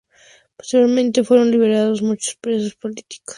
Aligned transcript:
Posteriormente, 0.57 1.23
fueron 1.23 1.51
liberados 1.51 2.01
muchos 2.01 2.33
presos 2.41 2.73
políticos. 2.73 3.29